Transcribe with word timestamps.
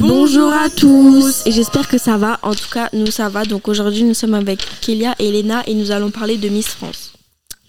Bonjour 0.00 0.50
à 0.50 0.70
tous 0.70 1.46
et 1.46 1.52
j'espère 1.52 1.86
que 1.86 1.98
ça 1.98 2.16
va. 2.16 2.40
En 2.42 2.54
tout 2.54 2.70
cas, 2.72 2.88
nous 2.94 3.10
ça 3.10 3.28
va. 3.28 3.44
Donc 3.44 3.68
aujourd'hui, 3.68 4.02
nous 4.02 4.14
sommes 4.14 4.32
avec 4.32 4.66
Kélia 4.80 5.14
et 5.18 5.28
Elena 5.28 5.62
et 5.66 5.74
nous 5.74 5.90
allons 5.90 6.10
parler 6.10 6.38
de 6.38 6.48
Miss 6.48 6.68
France. 6.68 7.12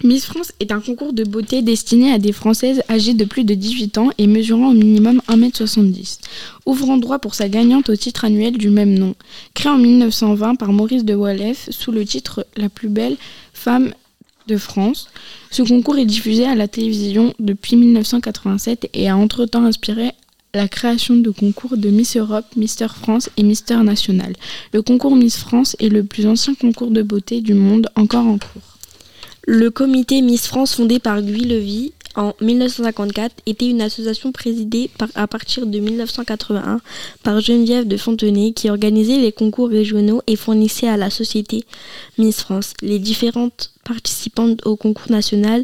Miss 0.06 0.26
France 0.26 0.54
est 0.62 0.72
un 0.72 0.80
concours 0.80 1.12
de 1.12 1.26
beauté 1.26 1.62
destiné 1.62 2.14
à 2.14 2.20
des 2.20 2.32
Françaises 2.32 2.84
âgées 2.90 3.16
de 3.16 3.26
plus 3.26 3.44
de 3.44 3.54
18 3.54 3.98
ans 3.98 4.10
et 4.18 4.28
mesurant 4.28 4.70
au 4.70 4.74
minimum 4.74 5.22
1m70, 5.28 6.20
ouvrant 6.66 6.98
droit 6.98 7.20
pour 7.20 7.36
sa 7.36 7.50
gagnante 7.50 7.90
au 7.90 7.98
titre 7.98 8.24
annuel 8.24 8.58
du 8.58 8.70
même 8.70 8.98
nom. 8.98 9.14
Créé 9.54 9.70
en 9.70 9.78
1920 9.78 10.56
par 10.56 10.72
Maurice 10.72 11.04
de 11.04 11.14
Wallef 11.14 11.70
sous 11.70 11.92
le 11.92 12.06
titre 12.06 12.48
La 12.56 12.70
plus 12.70 12.88
belle 12.88 13.18
femme 13.54 13.94
de 14.48 14.56
France, 14.56 15.10
ce 15.52 15.64
concours 15.64 15.98
est 15.98 16.06
diffusé 16.06 16.46
à 16.46 16.56
la 16.56 16.70
télévision 16.70 17.34
depuis 17.40 17.76
1987 17.76 18.90
et 18.94 19.10
a 19.10 19.18
entre-temps 19.18 19.66
inspiré 19.66 20.14
la 20.54 20.68
création 20.68 21.16
de 21.16 21.30
concours 21.30 21.78
de 21.78 21.90
Miss 21.90 22.18
Europe, 22.18 22.46
Mister 22.56 22.88
France 22.88 23.30
et 23.38 23.44
Mister 23.44 23.78
National. 23.78 24.34
Le 24.74 24.82
concours 24.82 25.16
Miss 25.16 25.38
France 25.38 25.76
est 25.80 25.90
le 25.90 26.04
plus 26.04 26.28
ancien 26.28 26.56
concours 26.56 26.92
de 26.92 27.02
beauté 27.02 27.42
du 27.42 27.54
monde 27.54 27.88
encore 27.96 28.26
en 28.26 28.38
cours. 28.38 28.62
Le 29.48 29.72
comité 29.72 30.22
Miss 30.22 30.48
France 30.48 30.76
fondé 30.76 31.00
par 31.00 31.22
Guy 31.22 31.46
Levy 31.46 31.94
en 32.16 32.34
1954 32.42 33.34
était 33.46 33.70
une 33.70 33.82
association 33.82 34.32
présidée 34.32 34.90
à 35.16 35.28
partir 35.28 35.66
de 35.66 35.80
1981 35.80 36.82
par 37.24 37.40
Geneviève 37.40 37.88
de 37.88 37.98
Fontenay 37.98 38.52
qui 38.52 38.70
organisait 38.70 39.18
les 39.18 39.32
concours 39.32 39.70
régionaux 39.70 40.22
et 40.28 40.36
fournissait 40.36 40.90
à 40.90 40.98
la 40.98 41.10
société 41.10 41.64
Miss 42.18 42.42
France. 42.42 42.74
Les 42.82 43.00
différentes 43.00 43.72
participantes 43.84 44.66
au 44.66 44.76
concours 44.76 45.10
national 45.10 45.64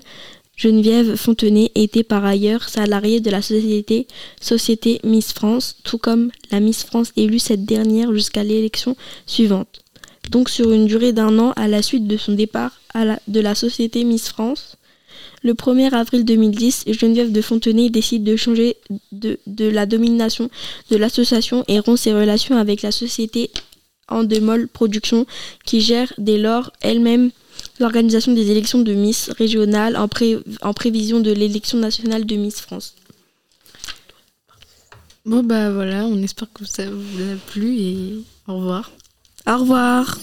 Geneviève 0.57 1.15
Fontenay 1.15 1.71
était 1.75 2.03
par 2.03 2.25
ailleurs 2.25 2.67
salariée 2.67 3.19
de 3.19 3.29
la 3.29 3.43
société 3.43 4.99
Miss 5.03 5.31
France, 5.31 5.77
tout 5.83 5.99
comme 5.99 6.31
la 6.51 6.59
Miss 6.59 6.83
France 6.83 7.11
élue 7.15 7.37
cette 7.37 7.63
dernière 7.63 8.11
jusqu'à 8.11 8.43
l'élection 8.43 8.95
suivante. 9.27 9.83
Donc 10.31 10.49
sur 10.49 10.71
une 10.71 10.87
durée 10.87 11.13
d'un 11.13 11.37
an 11.37 11.53
à 11.55 11.67
la 11.67 11.83
suite 11.83 12.07
de 12.07 12.17
son 12.17 12.33
départ 12.33 12.81
de 13.27 13.39
la 13.39 13.53
société 13.53 14.03
Miss 14.03 14.29
France, 14.29 14.77
le 15.43 15.53
1er 15.53 15.93
avril 15.93 16.25
2010, 16.25 16.85
Geneviève 16.87 17.31
de 17.31 17.41
Fontenay 17.41 17.91
décide 17.91 18.23
de 18.23 18.35
changer 18.35 18.77
de, 19.11 19.39
de 19.45 19.65
la 19.65 19.85
domination 19.85 20.49
de 20.89 20.97
l'association 20.97 21.63
et 21.67 21.79
rompt 21.79 21.99
ses 21.99 22.13
relations 22.13 22.57
avec 22.57 22.81
la 22.81 22.91
société 22.91 23.51
Endemol 24.09 24.67
Productions 24.67 25.27
qui 25.65 25.81
gère 25.81 26.11
dès 26.17 26.39
lors 26.39 26.71
elle-même 26.81 27.29
l'organisation 27.79 28.33
des 28.33 28.51
élections 28.51 28.79
de 28.79 28.93
Miss 28.93 29.29
régionales 29.29 29.97
en, 29.97 30.07
pré 30.07 30.37
en 30.61 30.73
prévision 30.73 31.19
de 31.19 31.31
l'élection 31.31 31.77
nationale 31.77 32.25
de 32.25 32.35
Miss 32.35 32.59
France. 32.59 32.95
Bon 35.25 35.43
bah 35.43 35.71
voilà, 35.71 36.05
on 36.05 36.21
espère 36.23 36.47
que 36.53 36.65
ça 36.65 36.89
vous 36.89 37.21
a 37.21 37.35
plu 37.51 37.77
et 37.79 38.13
au 38.47 38.57
revoir. 38.57 38.91
Au 39.45 39.57
revoir. 39.57 40.17